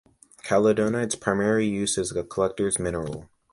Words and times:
Caledonite's 0.43 1.13
primary 1.13 1.67
use 1.67 1.95
is 1.95 2.11
a 2.11 2.23
collector's 2.23 2.79
mineral. 2.79 3.29